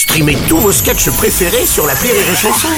Streamez 0.00 0.38
tous 0.48 0.56
vos 0.56 0.72
sketchs 0.72 1.10
préférés 1.10 1.66
sur 1.66 1.86
la 1.86 1.92
Rire 1.92 2.14
et 2.14 2.34
Chanson. 2.34 2.68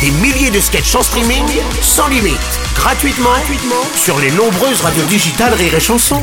Des 0.00 0.10
milliers 0.22 0.50
de 0.50 0.58
sketchs 0.58 0.94
en 0.94 1.02
streaming, 1.02 1.44
sans 1.82 2.08
limite, 2.08 2.38
gratuitement, 2.74 3.28
gratuitement 3.28 3.84
sur 3.94 4.18
les 4.18 4.30
nombreuses 4.30 4.80
radios 4.80 5.04
digitales 5.04 5.52
Rire 5.52 5.74
et 5.74 5.80
Chanson. 5.80 6.22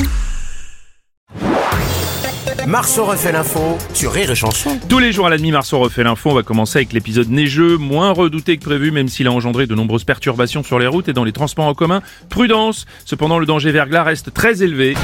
Marceau 2.66 3.06
refait 3.06 3.32
l'info 3.32 3.78
sur 3.94 4.12
Rire 4.12 4.32
et 4.32 4.36
Chanson. 4.36 4.80
Tous 4.90 4.98
les 4.98 5.12
jours 5.12 5.28
à 5.28 5.30
la 5.30 5.38
demi, 5.38 5.52
Marceau 5.52 5.78
refait 5.78 6.04
l'info. 6.04 6.32
On 6.32 6.34
va 6.34 6.42
commencer 6.42 6.80
avec 6.80 6.94
l'épisode 6.94 7.30
neigeux, 7.30 7.78
moins 7.78 8.10
redouté 8.12 8.58
que 8.58 8.64
prévu, 8.66 8.90
même 8.90 9.08
s'il 9.08 9.28
a 9.28 9.32
engendré 9.32 9.68
de 9.68 9.76
nombreuses 9.76 10.04
perturbations 10.04 10.64
sur 10.64 10.80
les 10.80 10.88
routes 10.88 11.10
et 11.10 11.14
dans 11.14 11.26
les 11.26 11.32
transports 11.32 11.68
en 11.68 11.76
commun. 11.76 12.02
Prudence 12.30 12.88
Cependant, 13.06 13.38
le 13.38 13.46
danger 13.46 13.72
verglas 13.72 14.02
reste 14.02 14.34
très 14.34 14.64
élevé. 14.64 14.96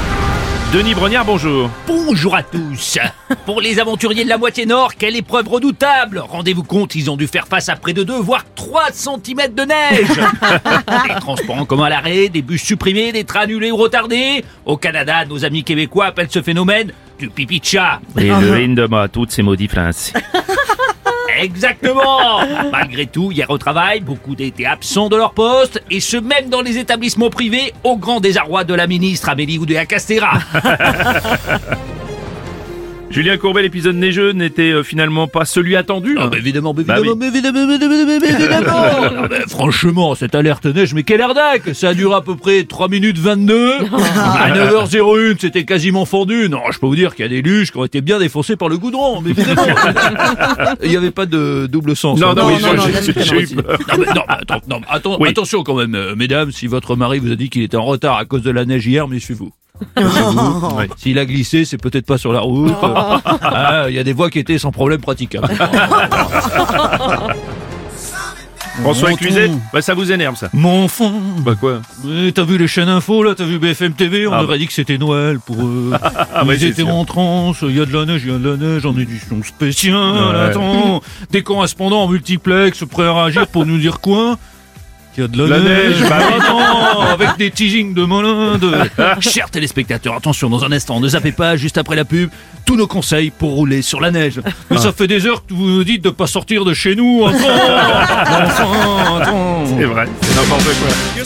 Denis 0.72 0.94
Brognard, 0.94 1.24
bonjour. 1.24 1.70
Bonjour 1.86 2.34
à 2.34 2.42
tous. 2.42 2.98
Pour 3.46 3.60
les 3.60 3.78
aventuriers 3.78 4.24
de 4.24 4.28
la 4.28 4.36
moitié 4.36 4.66
nord, 4.66 4.96
quelle 4.96 5.14
épreuve 5.14 5.48
redoutable 5.48 6.18
Rendez-vous 6.18 6.64
compte, 6.64 6.96
ils 6.96 7.08
ont 7.08 7.16
dû 7.16 7.28
faire 7.28 7.46
face 7.46 7.68
à 7.68 7.76
près 7.76 7.92
de 7.92 8.02
2 8.02 8.18
voire 8.18 8.44
3 8.56 8.86
cm 8.92 9.54
de 9.54 9.62
neige 9.62 10.08
Des 11.08 11.20
transports 11.20 11.58
en 11.58 11.64
commun 11.64 11.84
à 11.84 11.90
l'arrêt, 11.90 12.28
des 12.28 12.42
bus 12.42 12.62
supprimés, 12.62 13.12
des 13.12 13.24
trains 13.24 13.42
annulés 13.42 13.70
ou 13.70 13.76
retardés. 13.76 14.44
Au 14.64 14.76
Canada, 14.76 15.24
nos 15.24 15.44
amis 15.44 15.62
québécois 15.62 16.06
appellent 16.06 16.30
ce 16.30 16.42
phénomène 16.42 16.92
du 17.18 17.30
pipi 17.30 17.60
de 17.60 17.64
chat. 17.64 18.00
Et 18.18 18.24
le 18.28 18.54
Hindema, 18.56 19.08
toutes 19.08 19.30
ces 19.30 19.42
maudits. 19.42 19.68
Exactement 21.38 22.40
Malgré 22.72 23.06
tout, 23.06 23.32
hier 23.32 23.48
au 23.50 23.58
travail, 23.58 24.00
beaucoup 24.00 24.34
étaient 24.38 24.66
absents 24.66 25.08
de 25.08 25.16
leur 25.16 25.32
poste, 25.32 25.82
et 25.90 26.00
ce 26.00 26.16
même 26.16 26.48
dans 26.48 26.62
les 26.62 26.78
établissements 26.78 27.30
privés, 27.30 27.72
au 27.84 27.96
grand 27.96 28.20
désarroi 28.20 28.64
de 28.64 28.74
la 28.74 28.86
ministre 28.86 29.28
Amélie 29.28 29.58
Oudéa-Castéra. 29.58 30.38
Julien 33.08 33.38
Courbet, 33.38 33.62
l'épisode 33.62 33.94
neigeux 33.96 34.32
n'était 34.32 34.72
euh, 34.72 34.82
finalement 34.82 35.26
pas 35.28 35.44
celui 35.46 35.74
attendu. 35.76 36.16
Ah 36.18 36.24
hein. 36.24 36.28
bah 36.30 36.38
évidemment, 36.38 36.74
mais 36.76 36.82
Bah 36.84 36.98
évidemment, 36.98 37.16
oui. 37.18 37.18
mais 37.20 37.28
évidemment, 37.28 37.66
mais 37.66 37.74
évidemment, 37.76 38.04
mais 38.20 38.28
évidemment. 38.28 39.22
Non, 39.22 39.28
mais 39.30 39.40
franchement, 39.48 40.14
cette 40.14 40.34
alerte 40.34 40.66
neige, 40.66 40.92
mais 40.92 41.02
quelle 41.02 41.22
arnaque 41.22 41.74
Ça 41.74 41.90
a 41.90 41.94
duré 41.94 42.14
à 42.16 42.20
peu 42.20 42.36
près 42.36 42.64
3 42.64 42.88
minutes 42.88 43.18
22. 43.18 43.70
À 44.16 44.50
9h01, 44.50 45.36
c'était 45.40 45.64
quasiment 45.64 46.04
fondu. 46.04 46.48
Non, 46.50 46.60
je 46.70 46.78
peux 46.78 46.86
vous 46.86 46.96
dire 46.96 47.14
qu'il 47.14 47.22
y 47.24 47.26
a 47.26 47.28
des 47.30 47.42
luges 47.42 47.70
qui 47.72 47.78
ont 47.78 47.84
été 47.84 48.00
bien 48.00 48.18
défoncées 48.18 48.56
par 48.56 48.68
le 48.68 48.76
goudron, 48.76 49.20
mais 49.22 49.30
évidemment. 49.30 49.62
Il 50.82 50.90
n'y 50.90 50.96
avait 50.96 51.10
pas 51.10 51.26
de 51.26 51.66
double 51.70 51.96
sens. 51.96 52.18
Non, 52.20 52.30
hein. 52.30 52.34
non, 52.36 52.50
non, 52.50 52.74
non, 52.74 52.82
j'ai- 53.02 53.22
j'ai 53.22 53.40
eu 53.40 53.46
peur. 53.56 53.78
non, 53.88 53.98
mais, 53.98 54.06
non, 54.14 54.22
mais 54.28 54.34
attends, 54.40 54.60
non, 54.68 54.80
mais 54.80 54.86
attends- 54.90 55.16
Oui. 55.20 55.28
attention 55.30 55.62
quand 55.62 55.76
même, 55.76 55.94
euh, 55.94 56.14
mesdames, 56.16 56.50
si 56.52 56.66
votre 56.66 56.96
mari 56.96 57.18
vous 57.18 57.32
a 57.32 57.36
dit 57.36 57.48
qu'il 57.50 57.62
était 57.62 57.76
en 57.76 57.84
retard 57.84 58.16
à 58.18 58.24
cause 58.24 58.42
de 58.42 58.50
la 58.50 58.64
neige 58.64 58.86
hier, 58.86 59.06
méfiez-vous. 59.08 59.16
Méfiez-vous. 59.16 59.52
Ouais. 60.76 60.88
S'il 60.96 61.18
a 61.18 61.24
glissé, 61.26 61.64
c'est 61.64 61.78
peut-être 61.78 62.06
pas 62.06 62.18
sur 62.18 62.32
la 62.32 62.40
route. 62.40 62.72
Ah, 63.42 63.86
Il 63.88 63.94
y 63.94 63.98
a 63.98 64.04
des 64.04 64.12
voies 64.12 64.30
qui 64.30 64.38
étaient 64.38 64.58
sans 64.58 64.72
problème 64.72 65.00
praticables. 65.00 65.48
François 68.82 69.08
Mon 69.10 69.16
Cluzet, 69.16 69.48
ton. 69.48 69.58
bah 69.72 69.80
ça 69.80 69.94
vous 69.94 70.12
énerve 70.12 70.36
ça. 70.36 70.50
Mon 70.52 70.84
enfant, 70.84 71.10
Bah 71.38 71.54
quoi 71.58 71.80
t'as 72.34 72.44
vu 72.44 72.58
les 72.58 72.68
chaînes 72.68 72.90
infos 72.90 73.22
là, 73.22 73.34
t'as 73.34 73.44
vu 73.44 73.58
BFM 73.58 73.94
TV, 73.94 74.26
on 74.26 74.32
Ah 74.34 74.42
aurait 74.44 74.58
dit 74.58 74.66
que 74.66 74.72
c'était 74.74 74.98
Noël 74.98 75.38
pour 75.40 75.56
eux. 75.64 75.92
Ah 76.02 76.42
Ils 76.42 76.48
ouais, 76.48 76.58
c'est 76.58 76.66
étaient 76.68 76.82
sûr. 76.82 76.94
en 76.94 77.06
transe, 77.06 77.56
il 77.62 77.74
y 77.74 77.80
a 77.80 77.86
de 77.86 77.92
la 77.94 78.04
neige, 78.04 78.20
il 78.26 78.32
y 78.32 78.34
a 78.34 78.38
de 78.38 78.50
la 78.50 78.56
neige 78.58 78.84
en 78.84 78.94
édition 78.98 79.42
spéciale, 79.42 79.94
Ouais. 79.96 80.40
attends, 80.50 81.00
des 81.30 81.42
correspondants 81.42 82.02
en 82.02 82.08
multiplex 82.08 82.84
prêts 82.84 83.06
à 83.06 83.14
réagir 83.14 83.46
pour 83.46 83.64
nous 83.64 83.78
dire 83.78 83.98
quoi? 84.00 84.36
Qu'il 85.14 85.22
y 85.22 85.24
a 85.24 85.28
de 85.28 85.42
la, 85.42 85.56
La 85.56 85.60
neige, 85.64 85.96
bah 86.10 86.18
oui. 86.20 86.34
Avec 87.00 87.36
des 87.38 87.50
teasings 87.50 87.94
de 87.94 88.04
malins. 88.04 88.58
De... 88.58 88.72
Chers 89.20 89.50
téléspectateurs, 89.50 90.14
attention, 90.14 90.50
dans 90.50 90.64
un 90.64 90.72
instant, 90.72 91.00
ne 91.00 91.08
zappez 91.08 91.32
pas 91.32 91.56
juste 91.56 91.78
après 91.78 91.96
la 91.96 92.04
pub 92.04 92.30
tous 92.64 92.76
nos 92.76 92.86
conseils 92.86 93.30
pour 93.30 93.52
rouler 93.52 93.80
sur 93.80 94.00
la 94.00 94.10
neige. 94.10 94.40
Mais 94.70 94.78
ça 94.78 94.92
fait 94.92 95.06
des 95.06 95.24
heures 95.26 95.46
que 95.46 95.54
vous 95.54 95.68
nous 95.68 95.84
dites 95.84 96.02
de 96.02 96.10
pas 96.10 96.26
sortir 96.26 96.64
de 96.64 96.74
chez 96.74 96.96
nous. 96.96 97.22
Enfin. 98.58 99.64
C'est 99.66 99.84
vrai, 99.84 100.08
c'est 100.20 100.34
n'importe 100.34 100.64
quoi. 100.64 101.24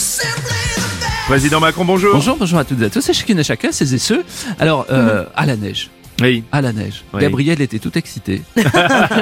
Président 1.27 1.61
Macron, 1.61 1.85
bonjour. 1.85 2.13
Bonjour, 2.13 2.37
bonjour 2.37 2.59
à 2.59 2.65
toutes 2.65 2.83
et 2.83 2.87
à 2.87 2.91
tous, 2.91 3.09
et 3.09 3.13
chacune 3.13 3.39
et 3.39 3.45
chacun, 3.45 3.73
ces 3.73 3.95
et 3.95 3.99
ceux. 3.99 4.25
Alors, 4.59 4.87
euh, 4.91 5.25
à 5.37 5.47
la 5.47 5.57
neige. 5.57 5.91
Oui. 6.21 6.45
À 6.53 6.61
la 6.61 6.73
neige. 6.73 7.05
Oui. 7.13 7.21
Gabriel 7.21 7.61
était 7.61 7.79
tout 7.79 7.97
excité. 7.97 8.43
Vous 8.57 8.63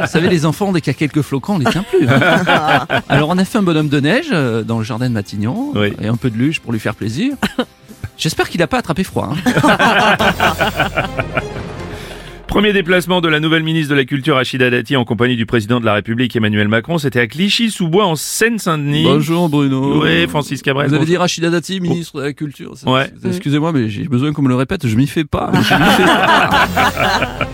savez, 0.07 0.29
les 0.29 0.45
enfants, 0.47 0.73
dès 0.73 0.81
qu'il 0.81 0.93
y 0.93 0.97
a 0.97 0.99
quelques 0.99 1.23
flocons, 1.23 1.55
on 1.55 1.59
les 1.59 1.67
tient 1.67 1.85
plus. 1.85 2.09
hein. 2.09 2.87
Alors, 3.09 3.29
on 3.31 3.39
a 3.39 3.45
fait 3.45 3.59
un 3.59 3.63
bonhomme 3.63 3.89
de 3.89 4.01
neige 4.01 4.29
euh, 4.33 4.63
dans 4.63 4.79
le 4.79 4.85
jardin 4.85 5.09
de 5.09 5.15
Matignon, 5.15 5.73
Oui. 5.75 5.93
et 6.01 6.07
un 6.09 6.17
peu 6.17 6.31
de 6.31 6.37
luge 6.37 6.61
pour 6.61 6.73
lui 6.73 6.81
faire 6.81 6.95
plaisir. 6.95 7.35
J'espère 8.17 8.49
qu'il 8.49 8.61
n'a 8.61 8.67
pas 8.67 8.79
attrapé 8.79 9.05
froid. 9.05 9.33
hein. 9.47 10.17
Premier 12.49 12.73
déplacement 12.73 13.21
de 13.21 13.29
la 13.29 13.41
nouvelle 13.41 13.63
ministre 13.63 13.91
de 13.91 13.95
la 13.95 14.05
Culture 14.07 14.37
Rachida 14.37 14.71
Dati 14.71 14.97
en 14.97 15.05
compagnie 15.05 15.37
du 15.37 15.45
président 15.45 15.81
de 15.81 15.85
la 15.85 15.93
République 15.95 16.35
Emmanuel 16.35 16.67
Macron, 16.67 16.97
c'était 16.97 17.21
à 17.21 17.27
Clichy-sous-Bois 17.27 18.07
en 18.07 18.17
Seine-Saint-Denis. 18.17 19.05
Bonjour 19.05 19.49
Bruno. 19.51 20.03
Oui, 20.03 20.27
Francis 20.29 20.63
Cabrel. 20.63 20.89
Vous 20.89 20.95
avez 20.95 21.05
dit 21.05 21.17
Rachida 21.19 21.51
Dati, 21.51 21.79
ministre 21.81 22.19
de 22.21 22.25
la 22.25 22.33
Culture. 22.33 22.73
ça- 22.77 22.91
Ouais. 22.91 23.11
Excusez-moi, 23.25 23.73
mais 23.73 23.89
j'ai 23.91 24.05
besoin 24.05 24.33
qu'on 24.33 24.43
me 24.43 24.49
le 24.49 24.55
répète, 24.55 24.87
je 24.87 24.97
m'y 24.97 25.07
fais 25.07 25.25
pas. 25.25 25.51
je 25.55 25.59
m'y 25.59 25.65
fais 25.91 26.05
pas. 26.05 26.61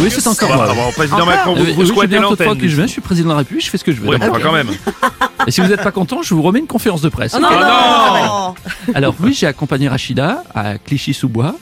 Oui, 0.00 0.06
c'est 0.12 0.28
encore 0.28 0.48
Ah, 0.52 0.56
moi. 0.56 0.74
bon, 0.76 0.92
président 0.92 1.26
Macron, 1.26 1.54
vous, 1.56 1.60
Euh, 1.64 1.72
vous 1.74 1.80
oui, 1.82 1.86
squattez 1.88 2.20
l'antenne. 2.20 2.56
que 2.56 2.68
je 2.68 2.76
viens, 2.76 2.86
je 2.86 2.92
suis 2.92 3.00
président 3.00 3.30
de 3.30 3.32
la 3.32 3.38
République, 3.38 3.64
je 3.64 3.68
fais 3.70 3.78
ce 3.78 3.82
que 3.84 3.90
je 3.90 4.00
veux. 4.00 4.10
Oui, 4.10 4.16
d'accord 4.16 4.36
enfin, 4.36 4.44
quand 4.44 4.52
même. 4.52 4.68
Et 5.48 5.50
si 5.50 5.60
vous 5.60 5.66
n'êtes 5.66 5.82
pas 5.82 5.90
content, 5.90 6.22
je 6.22 6.34
vous 6.34 6.42
remets 6.42 6.60
une 6.60 6.68
conférence 6.68 7.02
de 7.02 7.08
presse. 7.08 7.34
Oh 7.36 7.40
non 7.40 8.54
Alors 8.94 9.16
oui, 9.18 9.34
j'ai 9.34 9.48
accompagné 9.48 9.88
Rachida 9.88 10.44
à 10.54 10.78
Clichy-sous-Bois. 10.78 11.56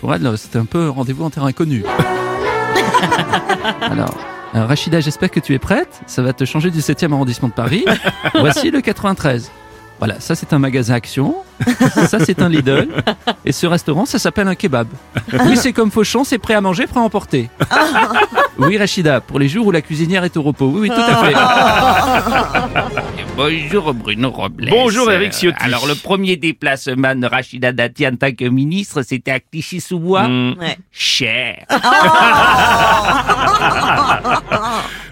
Pour 0.00 0.14
elle, 0.14 0.38
c'était 0.38 0.58
un 0.58 0.64
peu 0.64 0.88
rendez-vous 0.88 1.24
en 1.24 1.30
terrain 1.30 1.48
inconnu. 1.48 1.84
Alors, 3.80 4.14
euh, 4.54 4.64
Rachida, 4.64 5.00
j'espère 5.00 5.30
que 5.30 5.40
tu 5.40 5.54
es 5.54 5.58
prête. 5.58 6.00
Ça 6.06 6.22
va 6.22 6.32
te 6.32 6.44
changer 6.44 6.70
du 6.70 6.78
7e 6.78 7.12
arrondissement 7.12 7.48
de 7.48 7.52
Paris. 7.52 7.84
Voici 8.34 8.70
le 8.70 8.80
93. 8.80 9.50
Voilà, 9.98 10.20
ça 10.20 10.36
c'est 10.36 10.52
un 10.52 10.60
magasin 10.60 10.94
Action, 10.94 11.34
ça 12.06 12.20
c'est 12.24 12.40
un 12.40 12.48
Lidl, 12.48 12.86
et 13.44 13.50
ce 13.50 13.66
restaurant 13.66 14.06
ça 14.06 14.20
s'appelle 14.20 14.46
un 14.46 14.54
kebab. 14.54 14.86
Oui, 15.44 15.56
c'est 15.56 15.72
comme 15.72 15.90
Fauchon, 15.90 16.22
c'est 16.22 16.38
prêt 16.38 16.54
à 16.54 16.60
manger, 16.60 16.86
prêt 16.86 17.00
à 17.00 17.02
emporter. 17.02 17.50
Oui, 18.60 18.76
Rachida, 18.76 19.20
pour 19.20 19.38
les 19.38 19.48
jours 19.48 19.68
où 19.68 19.70
la 19.70 19.80
cuisinière 19.82 20.24
est 20.24 20.36
au 20.36 20.42
repos. 20.42 20.66
Oui, 20.66 20.80
oui, 20.80 20.88
tout 20.88 21.00
à 21.00 21.24
fait. 21.24 21.32
Bonjour 23.38 23.94
Bruno 23.94 24.30
Robles. 24.30 24.66
Bonjour, 24.68 25.08
Eric 25.12 25.32
Ciotti. 25.32 25.56
Euh, 25.60 25.66
Alors 25.66 25.86
le 25.86 25.94
premier 25.94 26.34
déplacement 26.34 27.14
de 27.14 27.24
Rachida 27.24 27.70
Dati 27.70 28.04
en 28.04 28.16
tant 28.16 28.32
que 28.32 28.44
ministre, 28.46 29.02
c'était 29.02 29.30
à 29.30 29.38
Clichy-sous-Bois? 29.38 30.26
Hmm. 30.26 30.56
Cher. 30.90 31.64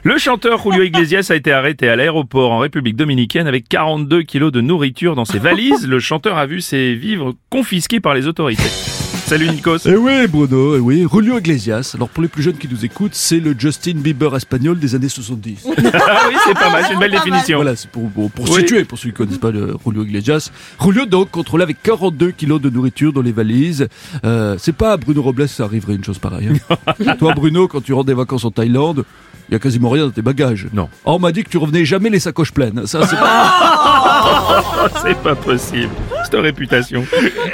Le 0.03 0.19
chanteur 0.19 0.61
Julio 0.61 0.83
Iglesias 0.83 1.29
a 1.31 1.37
été 1.37 1.53
arrêté 1.53 1.89
à 1.89 1.95
l'aéroport 1.95 2.51
en 2.51 2.59
République 2.59 2.97
dominicaine 2.97 3.47
avec 3.47 3.69
42 3.69 4.25
kilos 4.25 4.51
de 4.51 4.61
nourriture 4.61 5.15
dans 5.15 5.25
ses 5.25 5.39
valises. 5.39 5.87
Le 5.87 6.01
chanteur 6.01 6.37
a 6.37 6.47
vu 6.47 6.61
ses 6.61 6.95
vivres 6.95 7.35
confisqués 7.49 8.01
par 8.01 8.15
les 8.15 8.27
autorités. 8.27 9.06
Salut 9.27 9.49
Nikos. 9.51 9.79
Eh 9.87 9.97
oui, 9.97 10.29
Bruno, 10.29 10.77
eh 10.77 10.79
oui. 10.79 11.05
Julio 11.13 11.39
Iglesias. 11.39 11.93
Alors, 11.97 12.09
pour 12.09 12.23
les 12.23 12.29
plus 12.29 12.43
jeunes 12.45 12.57
qui 12.57 12.69
nous 12.71 12.85
écoutent, 12.85 13.15
c'est 13.17 13.41
le 13.41 13.57
Justin 13.59 13.95
Bieber 13.97 14.35
espagnol 14.37 14.79
des 14.79 14.95
années 14.95 15.09
70. 15.09 15.67
Ah 15.95 16.29
oui, 16.29 16.35
c'est 16.47 16.55
pas 16.55 16.71
mal, 16.71 16.85
c'est 16.87 16.95
une 16.95 17.01
belle 17.01 17.11
définition. 17.11 17.57
voilà, 17.57 17.75
c'est 17.75 17.91
pour, 17.91 18.09
pour, 18.11 18.31
pour 18.31 18.49
Oui. 18.51 18.61
situer, 18.61 18.85
pour 18.85 18.99
ceux 18.99 19.09
qui 19.11 19.15
connaissent 19.17 19.39
pas 19.39 19.51
le 19.51 19.75
Julio 19.85 20.05
Iglesias. 20.05 20.51
Julio, 20.81 21.07
donc, 21.07 21.31
contrôlé 21.33 21.65
avec 21.65 21.83
42 21.83 22.31
kilos 22.31 22.61
de 22.61 22.71
nourriture 22.71 23.13
dans 23.13 23.23
les 23.23 23.33
valises. 23.33 23.89
Euh, 24.25 24.57
c'est 24.61 24.75
pas 24.77 24.93
à 24.93 24.97
Bruno 24.97 25.23
Robles, 25.23 25.49
ça 25.49 25.65
arriverait 25.65 25.95
une 25.97 26.05
chose 26.05 26.19
pareille. 26.19 26.49
hein. 26.71 27.15
Toi, 27.19 27.35
Bruno, 27.35 27.67
quand 27.67 27.81
tu 27.83 27.93
rentres 27.95 28.07
des 28.07 28.15
vacances 28.15 28.45
en 28.45 28.53
Thaïlande, 28.53 29.05
il 29.49 29.53
y 29.53 29.57
a 29.57 29.59
quasiment 29.59 29.91
rien 29.91 30.07
dans 30.07 30.11
tes 30.13 30.23
bagages. 30.23 30.69
Non. 30.73 30.89
Oh, 31.05 31.15
on 31.15 31.19
m'a 31.19 31.33
dit 31.33 31.43
que 31.43 31.49
tu 31.51 31.59
revenais 31.59 31.85
jamais 31.85 32.11
les 32.11 32.21
sacoches 32.21 32.53
pleines. 32.53 32.87
Ça, 32.87 33.05
c'est 33.07 33.17
pas... 33.17 34.16
C'est 35.03 35.17
pas 35.19 35.35
possible. 35.35 35.91
Cette 36.25 36.41
réputation. 36.41 37.05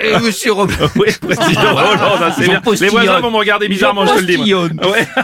Et 0.02 0.18
monsieur 0.18 0.52
Robles. 0.52 0.74
Oui, 0.96 1.06
président 1.20 1.72
Hollande, 1.72 2.22
hein, 2.22 2.32
c'est 2.36 2.44
bien. 2.44 2.54
Les 2.54 2.60
postillonne. 2.60 2.92
voisins 2.92 3.20
vont 3.20 3.30
me 3.30 3.36
regarder 3.36 3.68
bizarrement, 3.68 4.06
je 4.06 4.14
te 4.14 4.20
le 4.20 4.26
dis. 4.26 4.54
Ouais. 4.54 4.70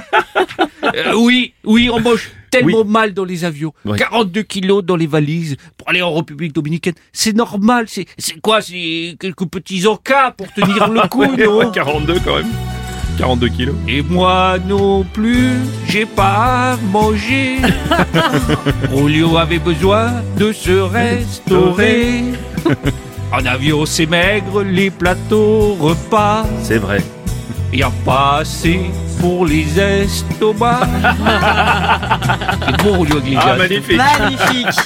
Euh, 0.94 1.12
oui, 1.16 1.53
oui, 1.65 1.91
on 1.92 2.00
mange 2.00 2.30
tellement 2.50 2.84
mal 2.84 3.12
dans 3.12 3.24
les 3.24 3.45
avions. 3.45 3.74
Ouais. 3.84 3.98
42 3.98 4.42
kilos 4.42 4.83
dans 4.83 4.97
les 4.97 5.06
valises 5.06 5.56
pour 5.77 5.89
aller 5.89 6.00
en 6.00 6.15
République 6.15 6.54
dominicaine. 6.54 6.95
C'est 7.12 7.34
normal. 7.36 7.86
C'est, 7.89 8.06
c'est 8.16 8.41
quoi? 8.41 8.62
C'est 8.62 9.16
quelques 9.21 9.47
petits 9.47 9.86
encas 9.86 10.30
pour 10.30 10.50
tenir 10.53 10.89
le 10.89 11.06
coup, 11.09 11.24
non? 11.24 11.71
42 11.71 12.21
quand 12.24 12.36
même. 12.36 12.47
42 13.18 13.48
kilos. 13.48 13.74
Et 13.88 14.00
moi 14.03 14.56
non 14.66 15.04
plus, 15.04 15.54
j'ai 15.88 16.06
pas 16.06 16.72
à 16.72 16.76
manger. 16.76 17.56
Julio 18.94 19.36
avait 19.44 19.59
besoin 19.59 20.22
de 20.36 20.53
se 20.53 20.80
restaurer. 20.80 22.24
En 23.30 23.44
avion, 23.44 23.84
c'est 23.84 24.06
maigre, 24.06 24.62
les 24.62 24.88
plateaux 24.88 25.76
repas. 25.78 26.47
C'est 26.62 26.78
vrai. 26.78 27.03
Y 27.74 27.82
a 27.82 27.91
pas 28.03 28.38
assez 28.41 28.80
pour 29.21 29.44
les 29.44 29.78
estomacs. 29.78 30.88
c'est 32.64 32.82
bon, 32.82 33.04
Julio 33.04 33.18
Iglesias. 33.18 33.42
Ah, 33.44 33.56
magnifique. 33.56 33.97
Magnifique 33.98 34.80